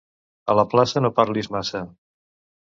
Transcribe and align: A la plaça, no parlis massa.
A 0.53 0.55
la 0.59 0.63
plaça, 0.71 1.03
no 1.07 1.11
parlis 1.19 1.51
massa. 1.57 1.83